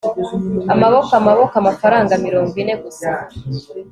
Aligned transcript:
amaboko! 0.73 1.11
amaboko! 1.19 1.53
amafaranga 1.61 2.13
mirongo 2.25 2.53
ine 2.63 2.73
gusa 2.83 3.09